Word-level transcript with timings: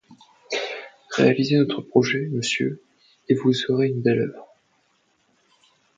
Réalisez 1.11 1.57
notre 1.57 1.81
projet, 1.81 2.27
Monsieur, 2.31 2.81
et 3.29 3.35
vous 3.35 3.53
aurez 3.69 3.85
fait 3.89 3.93
une 3.93 4.01
belle 4.01 4.21
oeuvre. 4.21 4.47